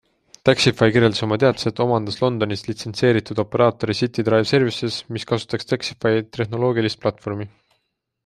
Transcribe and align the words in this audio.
Taxify 0.49 0.87
kirjeldas 0.93 1.19
oma 1.25 1.35
teates, 1.41 1.65
et 1.71 1.81
omandas 1.83 2.15
Londonis 2.23 2.63
litsenseeritud 2.69 3.41
operaatori 3.43 3.97
City 3.99 4.25
Drive 4.29 4.49
Services, 4.53 4.97
mis 5.17 5.29
kasutaks 5.33 5.71
Taxify 5.73 6.15
trehnoloogilist 6.39 7.03
platvormi. 7.05 7.49